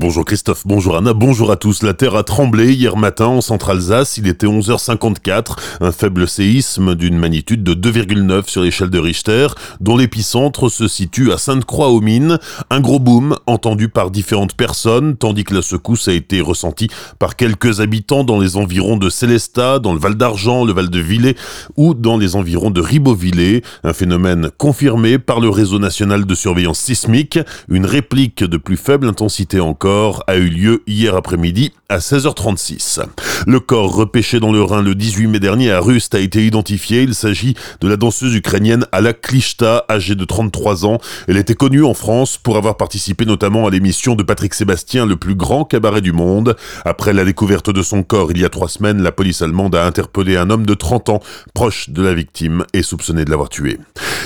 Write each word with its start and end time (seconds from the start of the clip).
Bonjour 0.00 0.24
Christophe, 0.24 0.62
bonjour 0.64 0.96
Anna, 0.96 1.12
bonjour 1.12 1.50
à 1.50 1.56
tous. 1.56 1.82
La 1.82 1.92
terre 1.92 2.14
a 2.14 2.22
tremblé 2.22 2.72
hier 2.72 2.96
matin 2.96 3.26
en 3.26 3.42
centre-Alsace. 3.42 4.16
Il 4.16 4.28
était 4.28 4.46
11h54. 4.46 5.58
Un 5.82 5.92
faible 5.92 6.26
séisme 6.26 6.94
d'une 6.94 7.18
magnitude 7.18 7.62
de 7.62 7.74
2,9 7.74 8.48
sur 8.48 8.62
l'échelle 8.62 8.88
de 8.88 8.98
Richter, 8.98 9.48
dont 9.78 9.98
l'épicentre 9.98 10.70
se 10.70 10.88
situe 10.88 11.32
à 11.32 11.36
Sainte-Croix-aux-Mines. 11.36 12.38
Un 12.70 12.80
gros 12.80 12.98
boom 12.98 13.36
entendu 13.46 13.90
par 13.90 14.10
différentes 14.10 14.54
personnes, 14.54 15.18
tandis 15.18 15.44
que 15.44 15.52
la 15.52 15.60
secousse 15.60 16.08
a 16.08 16.14
été 16.14 16.40
ressentie 16.40 16.88
par 17.18 17.36
quelques 17.36 17.80
habitants 17.80 18.24
dans 18.24 18.40
les 18.40 18.56
environs 18.56 18.96
de 18.96 19.10
Célestat, 19.10 19.80
dans 19.80 19.92
le 19.92 20.00
Val 20.00 20.14
d'Argent, 20.14 20.64
le 20.64 20.72
Val 20.72 20.88
de 20.88 20.98
Villers 20.98 21.36
ou 21.76 21.92
dans 21.92 22.16
les 22.16 22.36
environs 22.36 22.70
de 22.70 22.80
Ribeauvillé. 22.80 23.62
Un 23.84 23.92
phénomène 23.92 24.48
confirmé 24.56 25.18
par 25.18 25.40
le 25.40 25.50
réseau 25.50 25.78
national 25.78 26.24
de 26.24 26.34
surveillance 26.34 26.78
sismique. 26.78 27.38
Une 27.68 27.84
réplique 27.84 28.42
de 28.42 28.56
plus 28.56 28.78
faible 28.78 29.06
intensité 29.06 29.60
en 29.60 29.74
a 30.26 30.36
eu 30.36 30.48
lieu 30.48 30.82
hier 30.86 31.16
après-midi 31.16 31.72
à 31.88 31.98
16h36. 31.98 33.00
Le 33.46 33.60
corps 33.60 33.92
repêché 33.92 34.38
dans 34.38 34.52
le 34.52 34.62
Rhin 34.62 34.82
le 34.82 34.94
18 34.94 35.26
mai 35.26 35.40
dernier 35.40 35.72
à 35.72 35.80
Rust 35.80 36.14
a 36.14 36.20
été 36.20 36.46
identifié. 36.46 37.02
Il 37.02 37.14
s'agit 37.14 37.54
de 37.80 37.88
la 37.88 37.96
danseuse 37.96 38.34
ukrainienne 38.34 38.86
Ala 38.92 39.12
Klishta, 39.12 39.84
âgée 39.90 40.14
de 40.14 40.24
33 40.24 40.86
ans. 40.86 40.98
Elle 41.26 41.36
était 41.36 41.54
connue 41.54 41.82
en 41.82 41.94
France 41.94 42.36
pour 42.36 42.56
avoir 42.56 42.76
participé 42.76 43.24
notamment 43.24 43.66
à 43.66 43.70
l'émission 43.70 44.14
de 44.14 44.22
Patrick 44.22 44.54
Sébastien, 44.54 45.06
le 45.06 45.16
plus 45.16 45.34
grand 45.34 45.64
cabaret 45.64 46.00
du 46.00 46.12
monde. 46.12 46.56
Après 46.84 47.12
la 47.12 47.24
découverte 47.24 47.70
de 47.70 47.82
son 47.82 48.02
corps 48.02 48.30
il 48.30 48.40
y 48.40 48.44
a 48.44 48.48
trois 48.48 48.68
semaines, 48.68 49.02
la 49.02 49.12
police 49.12 49.42
allemande 49.42 49.74
a 49.74 49.84
interpellé 49.84 50.36
un 50.36 50.50
homme 50.50 50.66
de 50.66 50.74
30 50.74 51.08
ans, 51.08 51.20
proche 51.54 51.90
de 51.90 52.02
la 52.02 52.14
victime 52.14 52.64
et 52.72 52.82
soupçonné 52.82 53.24
de 53.24 53.30
l'avoir 53.30 53.48
tué. 53.48 53.78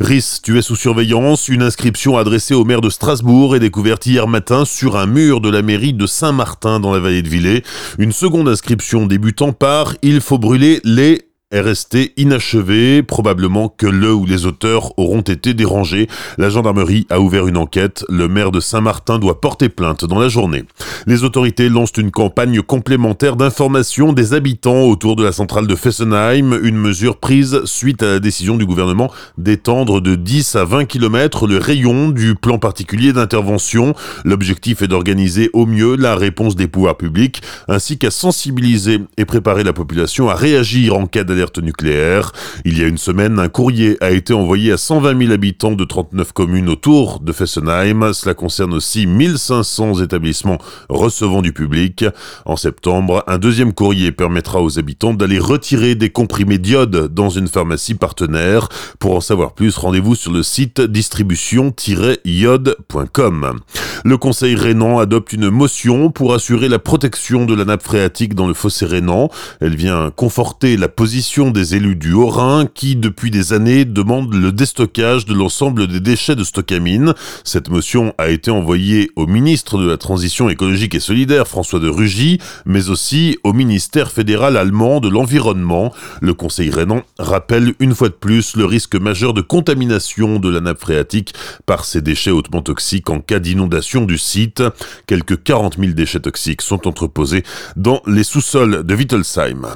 Rhys, 0.00 0.40
tu 0.42 0.58
es 0.58 0.62
sous 0.62 0.76
surveillance. 0.76 1.48
Une 1.48 1.62
inscription 1.62 2.16
adressée 2.16 2.54
au 2.54 2.64
maire 2.64 2.80
de 2.80 2.90
Strasbourg 2.90 3.56
est 3.56 3.60
découverte 3.60 4.06
hier 4.06 4.28
matin 4.28 4.64
sur 4.64 4.96
un 4.96 5.06
mur 5.06 5.40
de 5.40 5.47
la 5.50 5.62
mairie 5.62 5.92
de 5.92 6.06
Saint-Martin 6.06 6.80
dans 6.80 6.92
la 6.92 6.98
vallée 6.98 7.22
de 7.22 7.28
Villers. 7.28 7.62
Une 7.98 8.12
seconde 8.12 8.48
inscription 8.48 9.06
débutant 9.06 9.52
par 9.52 9.94
Il 10.02 10.20
faut 10.20 10.38
brûler 10.38 10.80
les 10.84 11.27
est 11.50 11.60
resté 11.62 12.12
inachevé, 12.18 13.02
probablement 13.02 13.70
que 13.70 13.86
le 13.86 14.12
ou 14.12 14.26
les 14.26 14.44
auteurs 14.44 14.92
auront 14.98 15.22
été 15.22 15.54
dérangés. 15.54 16.06
La 16.36 16.50
gendarmerie 16.50 17.06
a 17.08 17.20
ouvert 17.20 17.46
une 17.46 17.56
enquête, 17.56 18.04
le 18.10 18.28
maire 18.28 18.50
de 18.50 18.60
Saint-Martin 18.60 19.18
doit 19.18 19.40
porter 19.40 19.70
plainte 19.70 20.04
dans 20.04 20.18
la 20.18 20.28
journée. 20.28 20.64
Les 21.06 21.24
autorités 21.24 21.70
lancent 21.70 21.96
une 21.96 22.10
campagne 22.10 22.60
complémentaire 22.60 23.36
d'information 23.36 24.12
des 24.12 24.34
habitants 24.34 24.82
autour 24.82 25.16
de 25.16 25.24
la 25.24 25.32
centrale 25.32 25.66
de 25.66 25.74
Fessenheim, 25.74 26.58
une 26.62 26.76
mesure 26.76 27.16
prise 27.16 27.64
suite 27.64 28.02
à 28.02 28.10
la 28.10 28.20
décision 28.20 28.58
du 28.58 28.66
gouvernement 28.66 29.10
d'étendre 29.38 30.02
de 30.02 30.16
10 30.16 30.54
à 30.56 30.64
20 30.64 30.84
km 30.84 31.46
le 31.46 31.56
rayon 31.56 32.10
du 32.10 32.34
plan 32.34 32.58
particulier 32.58 33.14
d'intervention. 33.14 33.94
L'objectif 34.26 34.82
est 34.82 34.88
d'organiser 34.88 35.48
au 35.54 35.64
mieux 35.64 35.96
la 35.96 36.14
réponse 36.14 36.56
des 36.56 36.66
pouvoirs 36.66 36.98
publics, 36.98 37.40
ainsi 37.68 37.96
qu'à 37.96 38.10
sensibiliser 38.10 38.98
et 39.16 39.24
préparer 39.24 39.64
la 39.64 39.72
population 39.72 40.28
à 40.28 40.34
réagir 40.34 40.94
en 40.94 41.06
cas 41.06 41.24
nucléaire. 41.60 42.32
Il 42.64 42.78
y 42.78 42.82
a 42.82 42.86
une 42.86 42.98
semaine, 42.98 43.38
un 43.38 43.48
courrier 43.48 43.96
a 44.00 44.10
été 44.10 44.34
envoyé 44.34 44.72
à 44.72 44.76
120 44.76 45.18
000 45.18 45.32
habitants 45.32 45.72
de 45.72 45.84
39 45.84 46.32
communes 46.32 46.68
autour 46.68 47.20
de 47.20 47.32
Fessenheim. 47.32 48.12
Cela 48.12 48.34
concerne 48.34 48.74
aussi 48.74 49.06
1500 49.06 50.02
établissements 50.02 50.58
recevant 50.88 51.42
du 51.42 51.52
public. 51.52 52.04
En 52.44 52.56
septembre, 52.56 53.22
un 53.26 53.38
deuxième 53.38 53.72
courrier 53.72 54.12
permettra 54.12 54.62
aux 54.62 54.78
habitants 54.78 55.14
d'aller 55.14 55.38
retirer 55.38 55.94
des 55.94 56.10
comprimés 56.10 56.58
d'iode 56.58 57.14
dans 57.14 57.30
une 57.30 57.48
pharmacie 57.48 57.94
partenaire. 57.94 58.68
Pour 58.98 59.16
en 59.16 59.20
savoir 59.20 59.54
plus, 59.54 59.76
rendez-vous 59.76 60.14
sur 60.14 60.32
le 60.32 60.42
site 60.42 60.80
distribution-iode.com. 60.80 63.60
Le 64.04 64.16
Conseil 64.16 64.54
rhénan 64.54 64.98
adopte 64.98 65.32
une 65.32 65.50
motion 65.50 66.10
pour 66.10 66.32
assurer 66.32 66.68
la 66.68 66.78
protection 66.78 67.46
de 67.46 67.54
la 67.54 67.64
nappe 67.64 67.82
phréatique 67.82 68.34
dans 68.34 68.46
le 68.46 68.54
fossé 68.54 68.86
rhénan. 68.86 69.28
Elle 69.60 69.74
vient 69.74 70.12
conforter 70.14 70.76
la 70.76 70.88
position 70.88 71.50
des 71.50 71.74
élus 71.74 71.96
du 71.96 72.12
Haut-Rhin 72.12 72.66
qui, 72.72 72.94
depuis 72.94 73.30
des 73.30 73.52
années, 73.52 73.84
demandent 73.84 74.34
le 74.34 74.52
déstockage 74.52 75.26
de 75.26 75.34
l'ensemble 75.34 75.88
des 75.88 76.00
déchets 76.00 76.36
de 76.36 76.44
Stockamine. 76.44 77.14
Cette 77.44 77.70
motion 77.70 78.14
a 78.18 78.28
été 78.28 78.50
envoyée 78.50 79.10
au 79.16 79.26
ministre 79.26 79.78
de 79.78 79.88
la 79.88 79.96
Transition 79.96 80.48
écologique 80.48 80.94
et 80.94 81.00
solidaire, 81.00 81.48
François 81.48 81.80
de 81.80 81.88
Rugy, 81.88 82.38
mais 82.66 82.90
aussi 82.90 83.38
au 83.42 83.52
ministère 83.52 84.12
fédéral 84.12 84.56
allemand 84.56 85.00
de 85.00 85.08
l'Environnement. 85.08 85.92
Le 86.20 86.34
Conseil 86.34 86.70
rhénan 86.70 87.02
rappelle 87.18 87.74
une 87.80 87.94
fois 87.94 88.10
de 88.10 88.14
plus 88.14 88.56
le 88.56 88.64
risque 88.64 88.94
majeur 88.94 89.34
de 89.34 89.40
contamination 89.40 90.38
de 90.38 90.48
la 90.48 90.60
nappe 90.60 90.80
phréatique 90.80 91.34
par 91.66 91.84
ces 91.84 92.00
déchets 92.00 92.30
hautement 92.30 92.62
toxiques 92.62 93.10
en 93.10 93.20
cas 93.20 93.38
d'inondation 93.40 93.87
du 93.96 94.18
site. 94.18 94.62
Quelques 95.06 95.42
40 95.42 95.78
000 95.78 95.92
déchets 95.92 96.20
toxiques 96.20 96.62
sont 96.62 96.86
entreposés 96.86 97.42
dans 97.76 98.02
les 98.06 98.22
sous-sols 98.22 98.84
de 98.84 98.94
Wittelsheim. 98.94 99.66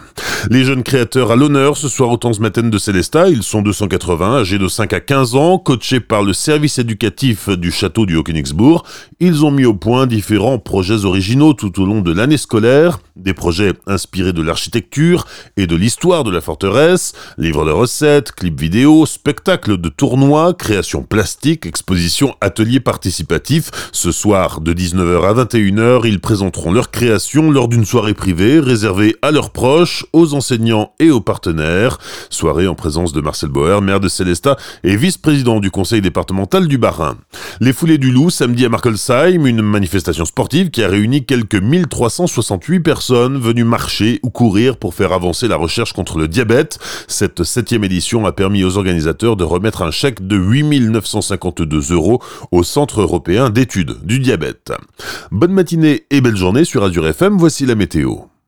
Les 0.50 0.64
jeunes 0.64 0.82
créateurs 0.82 1.30
à 1.30 1.36
l'honneur 1.36 1.76
ce 1.76 1.88
soir 1.88 2.10
au 2.10 2.16
Tanzmatten 2.16 2.68
de 2.68 2.78
Célestat. 2.78 3.28
Ils 3.28 3.44
sont 3.44 3.62
280, 3.62 4.38
âgés 4.38 4.58
de 4.58 4.66
5 4.66 4.92
à 4.92 5.00
15 5.00 5.36
ans, 5.36 5.58
coachés 5.58 6.00
par 6.00 6.22
le 6.22 6.32
service 6.32 6.78
éducatif 6.78 7.48
du 7.48 7.70
château 7.70 8.06
du 8.06 8.16
Haut-Königsbourg. 8.16 8.84
Ils 9.20 9.44
ont 9.44 9.52
mis 9.52 9.64
au 9.64 9.74
point 9.74 10.06
différents 10.06 10.58
projets 10.58 11.04
originaux 11.04 11.52
tout 11.52 11.80
au 11.80 11.86
long 11.86 12.00
de 12.00 12.12
l'année 12.12 12.36
scolaire. 12.36 12.98
Des 13.14 13.34
projets 13.34 13.72
inspirés 13.86 14.32
de 14.32 14.42
l'architecture 14.42 15.26
et 15.56 15.66
de 15.66 15.76
l'histoire 15.76 16.24
de 16.24 16.30
la 16.30 16.40
forteresse, 16.40 17.12
livres 17.38 17.64
de 17.64 17.70
recettes, 17.70 18.32
clips 18.32 18.58
vidéo, 18.58 19.06
spectacles 19.06 19.76
de 19.76 19.90
tournois, 19.90 20.54
création 20.54 21.02
plastique, 21.02 21.66
exposition, 21.66 22.34
ateliers 22.40 22.80
participatifs. 22.80 23.70
Ce 23.92 24.10
soir, 24.10 24.60
de 24.60 24.72
19h 24.72 25.24
à 25.24 25.44
21h, 25.44 26.00
ils 26.04 26.20
présenteront 26.20 26.72
leur 26.72 26.90
création 26.90 27.50
lors 27.50 27.68
d'une 27.68 27.84
soirée 27.84 28.14
privée 28.14 28.58
réservée 28.58 29.14
à 29.22 29.30
leurs 29.30 29.50
proches, 29.50 30.06
aux 30.32 30.36
enseignants 30.36 30.92
et 30.98 31.10
aux 31.10 31.20
partenaires. 31.20 31.98
Soirée 32.30 32.66
en 32.66 32.74
présence 32.74 33.12
de 33.12 33.20
Marcel 33.20 33.50
Boer, 33.50 33.80
maire 33.82 34.00
de 34.00 34.08
Célestat 34.08 34.56
et 34.84 34.96
vice-président 34.96 35.60
du 35.60 35.70
conseil 35.70 36.00
départemental 36.00 36.68
du 36.68 36.78
Bas-Rhin. 36.78 37.16
Les 37.60 37.72
foulées 37.72 37.98
du 37.98 38.10
loup, 38.10 38.30
samedi 38.30 38.64
à 38.64 38.68
Markelsheim, 38.68 39.46
une 39.46 39.62
manifestation 39.62 40.24
sportive 40.24 40.70
qui 40.70 40.82
a 40.82 40.88
réuni 40.88 41.24
quelques 41.24 41.56
1368 41.56 42.80
personnes 42.80 43.38
venues 43.38 43.64
marcher 43.64 44.20
ou 44.22 44.30
courir 44.30 44.76
pour 44.76 44.94
faire 44.94 45.12
avancer 45.12 45.48
la 45.48 45.56
recherche 45.56 45.92
contre 45.92 46.18
le 46.18 46.28
diabète. 46.28 46.78
Cette 47.08 47.44
septième 47.44 47.84
édition 47.84 48.26
a 48.26 48.32
permis 48.32 48.64
aux 48.64 48.76
organisateurs 48.76 49.36
de 49.36 49.44
remettre 49.44 49.82
un 49.82 49.90
chèque 49.90 50.26
de 50.26 50.36
8952 50.36 51.92
euros 51.92 52.22
au 52.50 52.62
Centre 52.62 53.00
européen 53.00 53.50
d'études 53.50 53.98
du 54.04 54.18
diabète. 54.18 54.72
Bonne 55.30 55.52
matinée 55.52 56.04
et 56.10 56.20
belle 56.20 56.36
journée 56.36 56.64
sur 56.64 56.82
Azure 56.82 57.06
FM, 57.06 57.36
voici 57.36 57.66
la 57.66 57.74
météo. 57.74 58.31